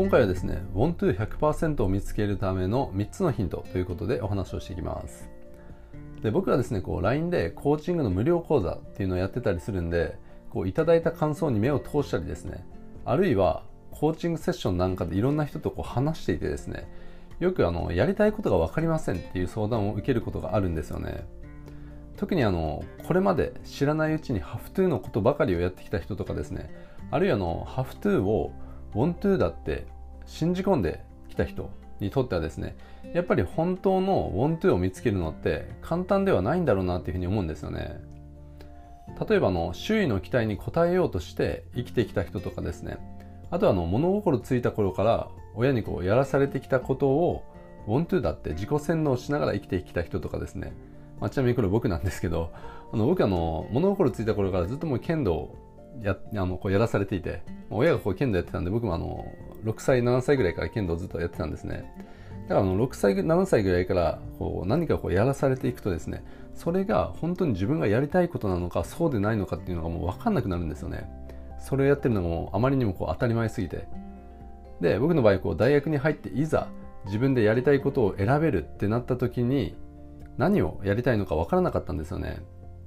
[0.00, 5.28] 今回はですね WANTO100% を見つけるための3つのヒントということでお話をしていきます。
[6.22, 10.16] で僕はですねこう LINE でコーチングの無料講座っていうのをやってたりするんで
[10.48, 12.64] こういただいた感想に目を通したりですね
[13.04, 16.90] あるいはコーチングセッションなんかでいろんな人とこう話していてですね
[17.38, 21.26] よくあのやりたいことが分かりませんっていう相談を受けることがあるんですよね。
[22.16, 26.70] 特にあのこれまで知らないうちにハフトゥーのことばかりをやってきた人とかですね
[27.10, 28.52] あるいはあの have to を
[28.94, 29.86] want to だって
[30.26, 32.76] 信じ込んできた人にとってはですね
[33.14, 38.00] やっぱり本当の want to を見つけるのって簡単ではないんだろうなっていうふうに思うんですよね。
[39.28, 42.98] 例えばの周囲の期待に応えようとして生きてきた人とかですね。
[43.50, 47.44] あとはあの物心ついた頃から親にこうやらされてきたことを
[47.88, 50.72] want to だって自己洗脳しながら生きてきた人とかですね、
[51.20, 52.52] まあ、ちなみにこれ僕なんですけど
[52.92, 55.56] あの僕あの物心ついた頃からずっともう剣道
[56.02, 59.26] やあのこうやらされていて親がこう剣道やってたんで僕もあの
[59.64, 61.92] 6歳7歳ぐらいから剣道ずっとやってたんですね。
[62.48, 71.08] だからあの6歳7歳ぐらいからこう何かこうやらされていくとですねそれが本当に自分がやりたいことなのかそうでないのかっていうのがもう分かんなくなるんですよね。
[71.60, 73.86] それをやってるのもあまりにもこう当たり前すぎて。
[74.80, 76.68] で僕の場合こう大学に入っていざ
[77.04, 79.76] 自分でやりたいことを選べるってなった時に
[80.38, 82.40] 何をやりたいのか分からなかったんですよね。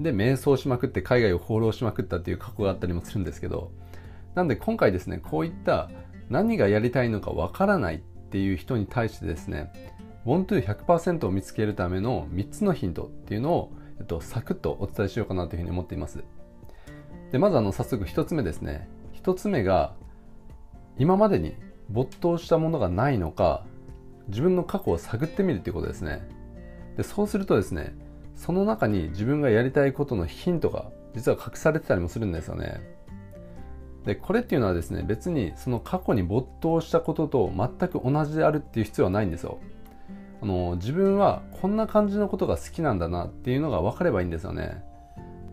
[0.00, 3.72] で瞑想しまくって海外を放浪しまくったっていう過去があったりもするんですけど
[4.34, 5.90] なんで今回ですねこういった
[6.28, 9.72] 何がやりたいのかわからないっていう人に対してですね
[10.26, 16.24] Want100% を見つけるための3つのヒントっていうのを、えっと、サクッとお伝えしようかなというふうに思っています。
[17.30, 18.88] でまずあの早速1つ目ですね。
[19.22, 19.94] 1つ目が
[20.98, 21.54] 今までに
[21.88, 23.64] 没頭したものがないのか
[24.28, 26.28] 自分の過去を探ってみるということですね。
[26.96, 27.94] でそうするとですね
[28.36, 32.80] その中に自分がやりたいことのヒントが実は隠されてたりもするんですよね。
[34.04, 39.58] でこれっていうのはですね別にその過去に没頭したことと全く同じであるっていう必要はないんですよ。
[40.40, 44.84] あの自分はこんな感じのことが好きなんだなっていうのが分かればいいんですよね。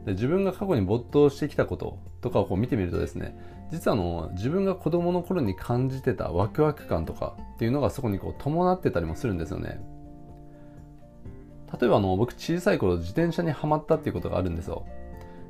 [0.06, 3.38] で自分が過去に没頭してきたこととかをこう見てみるとですね
[3.72, 9.80] 実はあの自分が子供の頃に感じてたワクワク感とかっていうのがそこにこう伴ってたりもするんですよね。
[11.80, 14.86] 例えばあの僕小さい頃自転車にはまったっていうことがあるんですよ。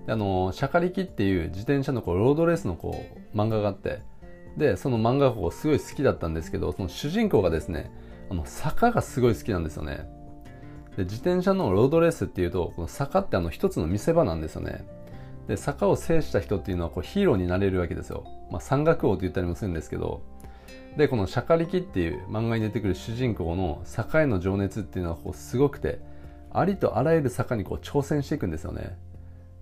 [0.06, 4.02] であのシャカリキっていう自転車のこうロードレースのこう漫画があって
[4.58, 7.92] でその漫画がこうすごい好きだったんですけどその主人公がですね
[8.30, 10.10] あの坂がすごい好きなんですよね。
[10.96, 14.86] で自転車のロードレースっていうとこの坂ってあの一つの見せ場なんですよね。
[15.48, 18.26] で坂を制した人っていうのはこうヒーローになれるわけですよ。
[18.50, 20.22] まあ、山岳王って言ったりもするんですけど
[20.96, 26.00] でこの「シャカリキ」っていう漫画に出てくる主人公の坂への情熱っていうのはこうすごくて
[26.54, 28.98] ありとあらゆる坂にこう挑戦していくんですよね。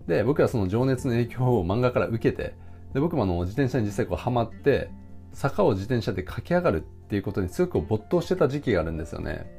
[0.07, 2.53] で、僕はその情熱の影響を漫画から受けて、
[2.94, 4.90] で僕もあの自転車に実際こうハマって、
[5.34, 9.50] 坂を自転車で駆け上がるっていうことにすごく没頭してた時期があるんですよね。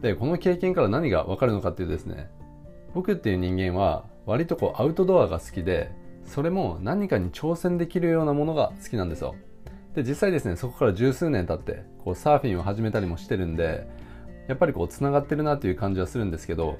[0.00, 2.30] で、この経験から何がわかるのかっていうとですね、
[2.94, 5.90] 僕っていう人間は割とこうアウトドアが好きで、
[6.24, 9.34] それも何かに挑戦できるようなものが好きなんですよ。
[9.94, 13.86] で、実際ですね、そこから十数年経って、こうサーフィンを始めたりもしてるんで、
[14.48, 16.78] やっぱりこうつながってるなという感じはするんですけど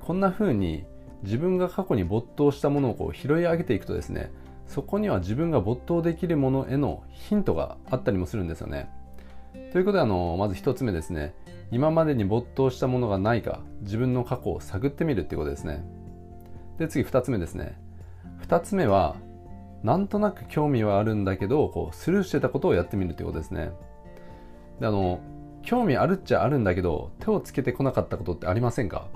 [0.00, 0.84] こんな風に
[1.22, 4.30] 自分が過去に没頭したものをこう拾い上げていくとですね
[4.66, 8.90] そこには自分が没頭できるものへのヒントがあったりもするんですよね。
[9.72, 11.34] ということであのまず1つ目ですね
[11.70, 15.84] 今までに没頭したものがないか自分の過去を探ってみるっていうことですね。
[16.78, 17.78] で次2つ目ですね。
[18.46, 19.16] 2つ目は
[19.82, 23.70] なんとなく興味はあるんだけどこうスルーしてたことをやってみるっていうことですね。
[24.80, 25.20] であの
[25.64, 29.08] 興味あるっちゃあるんだけど手をつけてこなかったことってありませんか？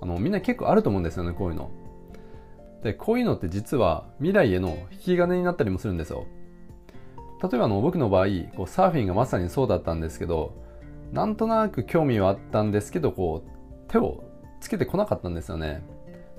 [0.00, 1.70] あのみんな結構あると思うんですよねこういうの。
[2.82, 6.26] でこういうのって実は未来への引き金になったりもするんですよ。
[7.42, 10.52] 例えばあの僕の場合こうサーフィンがまさにそうだったんですけど
[11.12, 14.24] なんとなく興味はあったんですけどこう手を
[14.60, 15.82] つけてこなかったんですよね。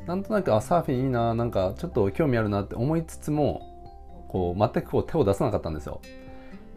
[0.06, 6.02] なんとなくあサーフィンいいななんかちょっと興味あるなって思いつつもこう全くこう手を出さなかったんですよ。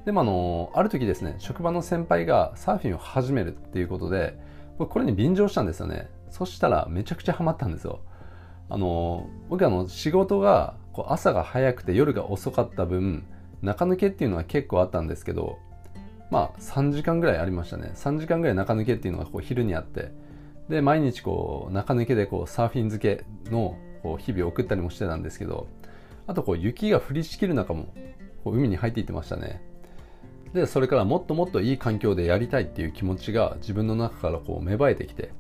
[0.09, 4.39] でもあのある時ですね職場の先輩がサーフィンを始めるっていうことで
[4.79, 6.09] これに便乗したんですよね。
[6.31, 8.01] そしたらめちゃくちゃハマったんですよ。
[8.71, 13.27] あの僕あの仕事がこう朝が早くて夜が遅かった分
[13.61, 15.59] 中抜けっていうのは結構あったんですけど
[16.31, 17.93] まあ3時間ぐらいありましたね。
[17.95, 20.11] 3時間ぐらい中抜けっていうのがこう昼にあって
[20.71, 25.69] で毎日こう中抜けでこうサーフィン漬けのこう日々を送ったりもしてたんですけど
[26.27, 27.93] あとこう雪が降りしきる中も
[28.43, 29.68] こう海に入っていってましたね。
[30.53, 35.33] でそれからもっともっといい環境でやりたいっていう気持ちが自分の中からこう芽生えてきて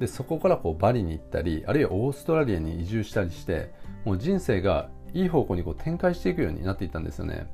[0.00, 3.72] でそこからこうバリに行ったりあるいはオーストラリアに移住したりして
[4.04, 7.46] もう人生がいい方向にこう展開していくようになっていったんですよね。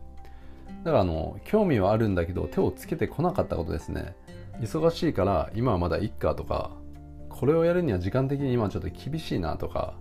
[0.84, 4.16] だからあの興味はあるんだけど手をつけてこなかったことですね。
[4.60, 6.72] 忙しいから今はまだいっかとか
[7.28, 9.94] これをやるには時間的に今ちょっと厳しいなとか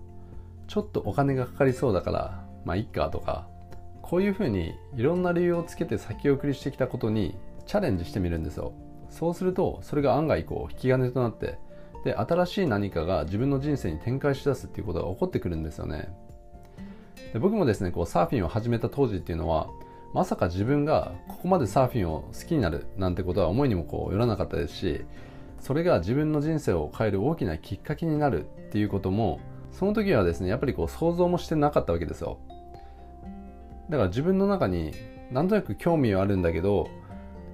[0.67, 3.47] ちょっとお金がかかりそうだからまあいっかとか
[4.11, 7.33] こういうふうにいろんな理由をつけて先送りしてきたことに
[7.65, 8.73] チャレンジしてみるんですよ。
[9.09, 11.59] そうするとそれが案外こう引き金となって
[12.03, 16.13] で新しい何かが自分の人生に展開しだすっていうことが起こってくるんですよね。
[17.31, 19.69] で僕もですねこうサーフィンを始めた当時っていうのは
[20.13, 25.05] まさか自分がここまでサーフィンを好きになるなんてことは思いにもこうよらなかったですし
[25.61, 29.39] それが自分の人生を変える大きなきっかけになるっていうことも
[29.71, 32.39] その時はですねやっぱりこう想像もしてなかったわけですよ。
[33.91, 34.93] だから自分の中に
[35.31, 36.89] なんとなく興味はあるんだけど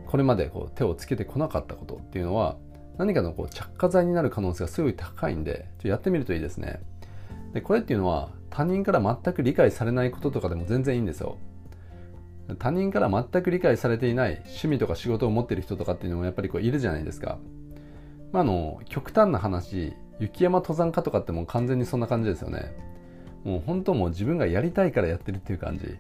[0.05, 2.57] これまでこう手をつけてこなかったことっていうのは
[2.97, 6.79] 何かのこう着火剤になる可能性がすごい高いんでちょやってみるといいですね
[7.53, 11.37] でこれっていうのは他人から全く理解されないこととかでも全然いいんですよ
[12.55, 17.39] 他人から全く理解されていない趣味とか仕事を持ってる人とかっていうのもやっぱりこういるじゃないですか。
[18.31, 22.73] まあ、あの極端な話雪山登山家とかってもう完全にそんな感じですよね。
[23.43, 25.97] もう本当もう自分がやりたいからやってるっていう感じ。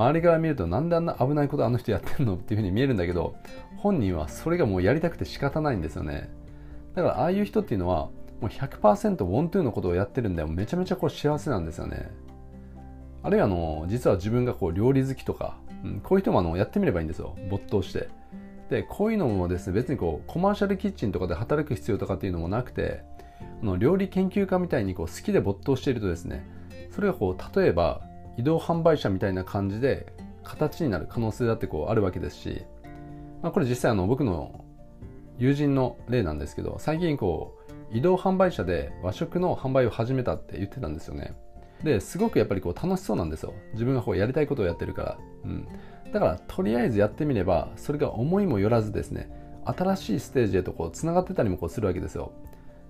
[0.00, 3.34] 周りから見るとなんであんな危ないことあの人やってんのっていうふうに見えるんだけど
[3.76, 6.30] 本人はそれがもうやりたくて仕方ないんですよね。
[6.94, 8.10] だからああいう人っていうのは
[8.40, 12.10] もう100%ウォントゥーのことをやってるんでめちゃめちゃこう幸せなんですよね。
[13.22, 18.08] あるいはあの実は自分がこう料理好きとかうん、こういう人もあのやってみればいいんですよ没頭して
[18.68, 23.02] でこういうのもですね別にこうコマーシャルキッチンとかで働く必要とかっていうのもなくて
[23.62, 26.46] あの料理研究家みたいにこう好きで没頭しているとですね
[26.90, 28.02] それがこう例えば
[28.36, 30.12] 移動販売車みたいな感じで
[30.42, 32.62] 形になる可能性だってこうあるわけですし、
[33.42, 34.64] まあ、これ実際あの僕の
[35.38, 37.56] 友人の例なんですけど最近こ
[37.92, 41.34] う移動販売車で和食の販売を始めたって言ってたんですよね。
[41.82, 43.54] ですごくやっぱりこう楽しそうなんですよ。
[43.72, 45.68] 自分がこうやりたいことをやってるから、うん、
[46.12, 49.30] だからとりあえずやってみればそれが思いもよらずですね
[49.64, 52.32] 新しいステージへとこうつながってたりもこうするわけですよ。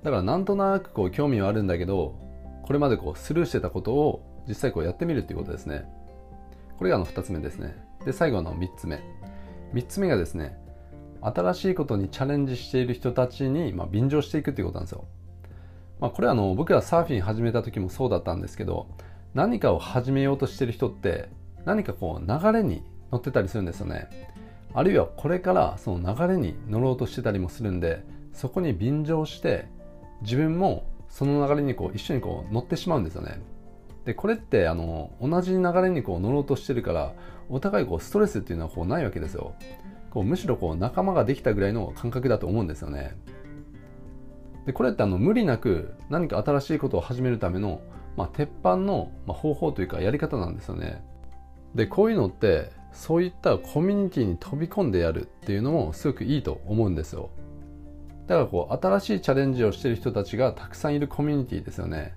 [0.02, 2.18] だからなんとなくこう興味はあるんだけど
[2.62, 5.84] これまでこうスルーしてたことを実際こうやってみるっていうことですね。
[6.78, 7.76] これがあの2つ目ですね。
[8.04, 9.02] で最後の3つ目。
[9.74, 10.58] 3つ目がですね
[11.20, 15.04] 新しいことにチャレンジしている人たちに、まあ、便乗していくっていうことなんですよ。
[16.00, 18.86] まあ、これはあの僕らサーフィン始めた時もそうだったんですけど
[19.34, 21.28] 何かを始めようとしてる人って
[21.66, 22.82] 何かこう流れに
[23.12, 24.08] 乗ってたりするんですよね。
[24.72, 29.66] あるいはこれからその流れに乗ろうとしてたりもするんでそこに便乗して
[30.22, 33.42] 自分もその流れにこう一緒にこう乗ってしまうんですよね。
[34.04, 37.12] でこれってあの同じ流れにこう乗ろうとしてるから
[37.48, 39.54] お互いこうストレスっていうのはこうないわけですよ。
[40.10, 43.16] こうむしろこう仲間ができたぐらいの感覚だと思うんですよね。
[44.66, 47.80] でこれってあの無理なく何か新しいことを始めるための、
[48.16, 51.04] まあ、鉄板の、方法というかやり方なんですよね。
[51.74, 57.30] でこういうのってそういったコミュニティに飛び込んでやるっていうのもすごくいいと思うんですよ。
[58.26, 62.14] だからこう新しいチャレンジをしてる人たちがたくさんいるコミュニティですよね。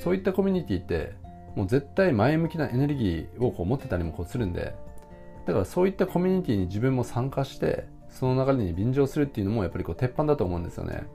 [0.00, 1.12] そういったコミュニティって
[1.54, 4.74] もう絶対前向きなエネルギーをこう持ってたりもこうするんで
[5.46, 11.06] だからそういったコミュニティに自分も参加してその流れに便乗するっていうのもやっぱりこう鉄板だと思うんですよね。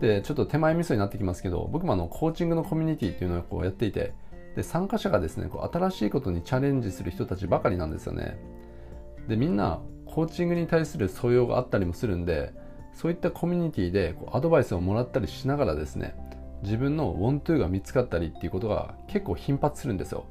[0.00, 4.14] でちょっと手前味噌になってきますけど僕もあのコーチングのコミュニティっていうのをこうやっていて
[4.56, 8.38] で参加者がですねこう新しいことにチャレンジする人たちばかりなんですよね。
[9.28, 12.54] でみんなコーチングに対する素養があったりもするんで
[12.94, 16.14] そういったコミュニティでこうアドバイスをもらったりしながらですね
[16.62, 20.26] 自分のウォントゥーが見つかったりっていうことが結構頻発するんですよ。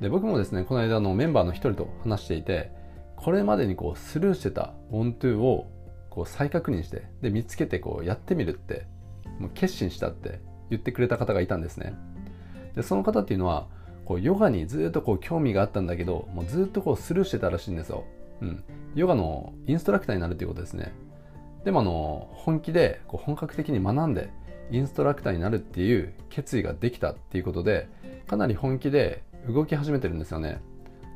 [0.00, 2.70] で僕もですねこの間のメンバーの一人と話していて
[3.16, 5.70] これまでにこうスルーしてたウォントゥーを
[6.10, 8.86] こう再確認してで見つけてこうやってみるって
[9.38, 11.94] もう決心したって言ってくれた方がいたんですね。
[12.74, 13.68] でその方っていうのは
[14.04, 18.04] こうヨガにずっとこう興味があったんだけどもうずっとこうスルーしてたらしいんですよ、
[18.40, 20.92] うん、ヨガのインストラクターになるっていうことですね。
[21.64, 24.30] でもあの本気でこう本格的に学んで
[24.70, 27.88] インストラクターになるっていう決意ができたっていうことで
[28.26, 30.60] かなり本気で動き始めてるんですよね。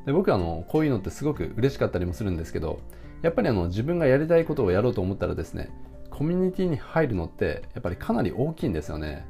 [0.05, 2.79] で僕はあのこういうのってすごく嬉しかったりもするんですけど
[3.21, 5.69] やっぱりあの自分がやりたいことをやろうと思ったらですね
[6.09, 9.25] コミュニティに入るのってやっぱりかなり大きいんですよね。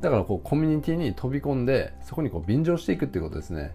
[0.00, 3.74] だからこうコミュニティに飛び込んでそこにこう便乗していくっていうことですね。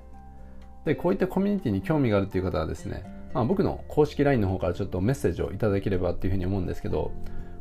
[0.86, 3.04] でこういったコミュニティに興味があるっていう方はですね、
[3.34, 7.12] まあ、僕の公式 LINE の方からちょっとメッセージをいただければっていうふうに思うんですけど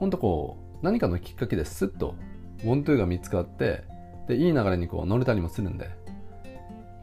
[0.00, 2.14] 本当こう何かのきっかけですっと
[2.64, 3.84] ウォントゥーが見つかって
[4.28, 5.90] でいい流れにこう乗れたりもするんで。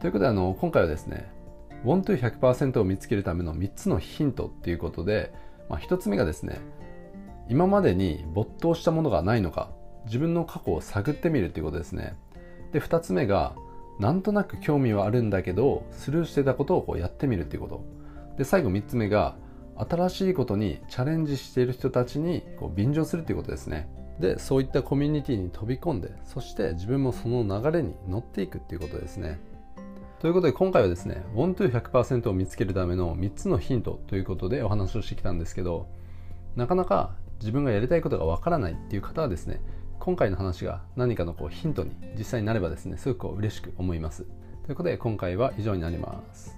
[0.00, 1.30] ということであの今回はですね
[1.84, 5.32] Want to 100%を見つけるための3つのヒントっていうことで、
[5.68, 6.60] まあ、1つ目がですね
[7.48, 9.70] 今までに没頭したものがないのか
[10.06, 12.16] 自分の過去を探ってみるっていうことですね。
[12.72, 13.54] で2つ目が
[13.98, 17.84] なんとなく興味はあるんだけどスルーしてたことをこうやってみるっていうこと。
[18.38, 19.36] で最後3つ目が
[19.88, 23.88] 新しいことにチャレンジしている人たちにこう便乗するっていうことですね。
[24.18, 29.40] でそういったコミュニティに飛び込んでそして自分もその流れに乗っていくっていうことですね。
[30.18, 35.88] ということで今回はですね Want100% を見つけるための3つのヒントということでお話をしてきたんですけど
[36.56, 39.62] なかなか自分がやりたいことがわからないっていう方はですね
[39.98, 44.26] 今回の話が何かのこうヒントに実際になればですねすごくこう嬉しく思います。
[44.64, 46.56] ということで今回は以上になります。